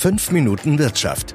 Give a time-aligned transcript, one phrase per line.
[0.00, 1.34] 5 Minuten Wirtschaft.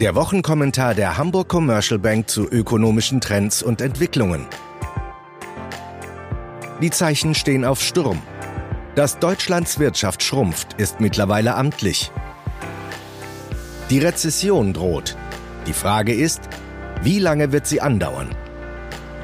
[0.00, 4.48] Der Wochenkommentar der Hamburg Commercial Bank zu ökonomischen Trends und Entwicklungen.
[6.82, 8.20] Die Zeichen stehen auf Sturm.
[8.96, 12.10] Dass Deutschlands Wirtschaft schrumpft, ist mittlerweile amtlich.
[13.90, 15.16] Die Rezession droht.
[15.68, 16.40] Die Frage ist,
[17.04, 18.34] wie lange wird sie andauern?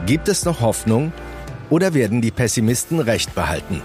[0.06, 1.12] Gibt es noch Hoffnung
[1.70, 3.82] oder werden die Pessimisten recht behalten?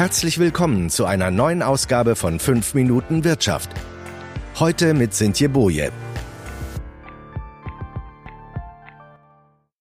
[0.00, 3.68] Herzlich willkommen zu einer neuen Ausgabe von 5 Minuten Wirtschaft.
[4.58, 5.92] Heute mit Sintje Boje.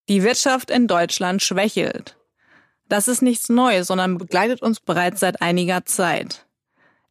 [0.09, 2.17] Die Wirtschaft in Deutschland schwächelt.
[2.89, 6.45] Das ist nichts Neues, sondern begleitet uns bereits seit einiger Zeit.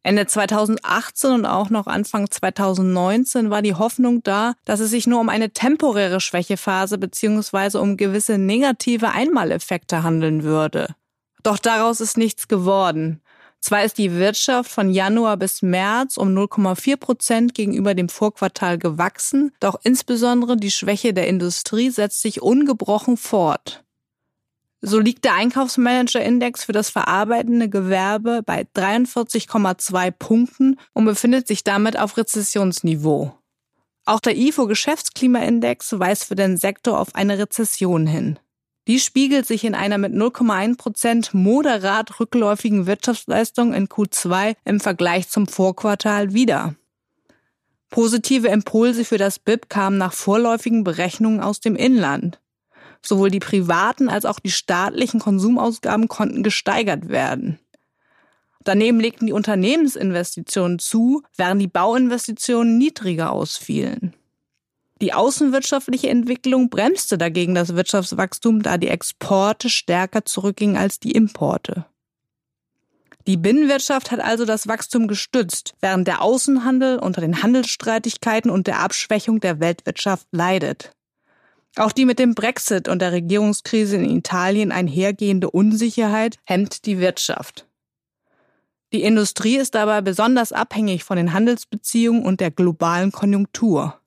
[0.03, 5.19] Ende 2018 und auch noch Anfang 2019 war die Hoffnung da, dass es sich nur
[5.19, 7.79] um eine temporäre Schwächephase bzw.
[7.79, 10.93] um gewisse negative Einmaleffekte handeln würde.
[11.43, 13.21] Doch daraus ist nichts geworden.
[13.61, 19.51] Zwar ist die Wirtschaft von Januar bis März um 0,4 Prozent gegenüber dem Vorquartal gewachsen,
[19.59, 23.83] doch insbesondere die Schwäche der Industrie setzt sich ungebrochen fort.
[24.81, 31.99] So liegt der Einkaufsmanager-Index für das verarbeitende Gewerbe bei 43,2 Punkten und befindet sich damit
[31.99, 33.37] auf Rezessionsniveau.
[34.05, 38.39] Auch der IFO-Geschäftsklimaindex weist für den Sektor auf eine Rezession hin.
[38.89, 45.29] Die spiegelt sich in einer mit 0,1 Prozent moderat rückläufigen Wirtschaftsleistung in Q2 im Vergleich
[45.29, 46.73] zum Vorquartal wieder.
[47.91, 52.41] Positive Impulse für das BIP kamen nach vorläufigen Berechnungen aus dem Inland.
[53.03, 57.59] Sowohl die privaten als auch die staatlichen Konsumausgaben konnten gesteigert werden.
[58.63, 64.15] Daneben legten die Unternehmensinvestitionen zu, während die Bauinvestitionen niedriger ausfielen.
[65.01, 71.85] Die außenwirtschaftliche Entwicklung bremste dagegen das Wirtschaftswachstum, da die Exporte stärker zurückgingen als die Importe.
[73.27, 78.79] Die Binnenwirtschaft hat also das Wachstum gestützt, während der Außenhandel unter den Handelsstreitigkeiten und der
[78.79, 80.91] Abschwächung der Weltwirtschaft leidet.
[81.75, 87.67] Auch die mit dem Brexit und der Regierungskrise in Italien einhergehende Unsicherheit hemmt die Wirtschaft.
[88.91, 93.99] Die Industrie ist dabei besonders abhängig von den Handelsbeziehungen und der globalen Konjunktur.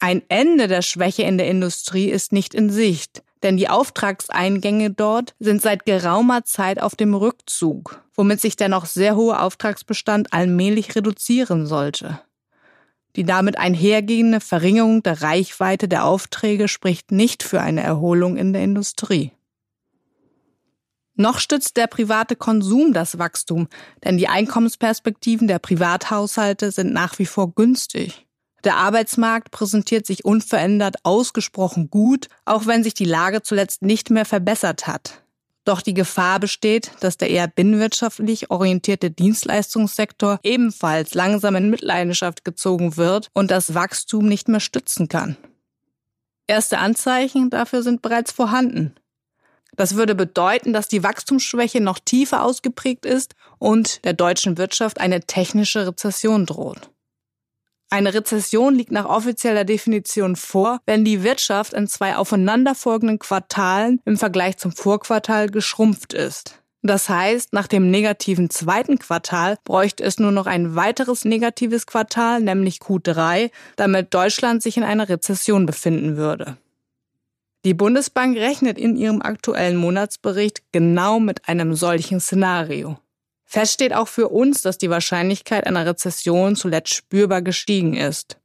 [0.00, 5.34] Ein Ende der Schwäche in der Industrie ist nicht in Sicht, denn die Auftragseingänge dort
[5.40, 10.94] sind seit geraumer Zeit auf dem Rückzug, womit sich der noch sehr hohe Auftragsbestand allmählich
[10.94, 12.20] reduzieren sollte.
[13.16, 18.62] Die damit einhergehende Verringerung der Reichweite der Aufträge spricht nicht für eine Erholung in der
[18.62, 19.32] Industrie.
[21.16, 23.66] Noch stützt der private Konsum das Wachstum,
[24.04, 28.27] denn die Einkommensperspektiven der Privathaushalte sind nach wie vor günstig.
[28.64, 34.24] Der Arbeitsmarkt präsentiert sich unverändert ausgesprochen gut, auch wenn sich die Lage zuletzt nicht mehr
[34.24, 35.22] verbessert hat.
[35.64, 42.96] Doch die Gefahr besteht, dass der eher binnenwirtschaftlich orientierte Dienstleistungssektor ebenfalls langsam in Mitleidenschaft gezogen
[42.96, 45.36] wird und das Wachstum nicht mehr stützen kann.
[46.46, 48.94] Erste Anzeichen dafür sind bereits vorhanden.
[49.76, 55.20] Das würde bedeuten, dass die Wachstumsschwäche noch tiefer ausgeprägt ist und der deutschen Wirtschaft eine
[55.20, 56.90] technische Rezession droht.
[57.90, 64.18] Eine Rezession liegt nach offizieller Definition vor, wenn die Wirtschaft in zwei aufeinanderfolgenden Quartalen im
[64.18, 66.60] Vergleich zum Vorquartal geschrumpft ist.
[66.82, 72.40] Das heißt, nach dem negativen zweiten Quartal bräuchte es nur noch ein weiteres negatives Quartal,
[72.40, 76.56] nämlich Q3, damit Deutschland sich in einer Rezession befinden würde.
[77.64, 82.98] Die Bundesbank rechnet in ihrem aktuellen Monatsbericht genau mit einem solchen Szenario.
[83.50, 88.36] Fest steht auch für uns, dass die Wahrscheinlichkeit einer Rezession zuletzt spürbar gestiegen ist.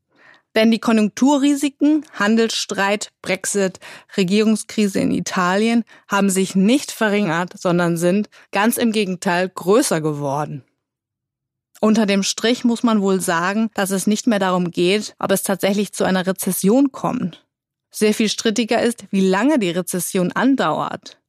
[0.56, 3.82] Denn die Konjunkturrisiken, Handelsstreit, Brexit,
[4.16, 10.64] Regierungskrise in Italien haben sich nicht verringert, sondern sind ganz im Gegenteil größer geworden.
[11.82, 15.44] Unter dem Strich muss man wohl sagen, dass es nicht mehr darum geht, ob es
[15.44, 17.46] tatsächlich zu einer Rezession kommt.
[17.92, 21.20] Sehr viel strittiger ist, wie lange die Rezession andauert.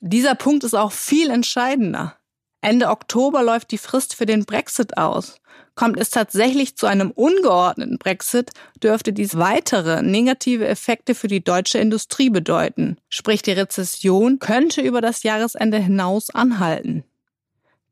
[0.00, 2.16] Dieser Punkt ist auch viel entscheidender.
[2.62, 5.40] Ende Oktober läuft die Frist für den Brexit aus.
[5.74, 8.50] Kommt es tatsächlich zu einem ungeordneten Brexit,
[8.82, 12.98] dürfte dies weitere negative Effekte für die deutsche Industrie bedeuten.
[13.08, 17.04] Sprich, die Rezession könnte über das Jahresende hinaus anhalten.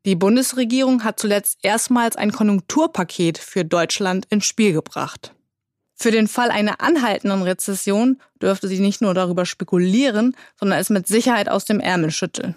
[0.05, 5.33] Die Bundesregierung hat zuletzt erstmals ein Konjunkturpaket für Deutschland ins Spiel gebracht.
[5.95, 11.07] Für den Fall einer anhaltenden Rezession dürfte sie nicht nur darüber spekulieren, sondern es mit
[11.07, 12.55] Sicherheit aus dem Ärmel schütteln.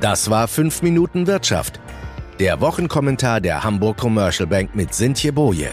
[0.00, 1.80] Das war 5 Minuten Wirtschaft.
[2.38, 5.70] Der Wochenkommentar der Hamburg Commercial Bank mit Sintje Boje.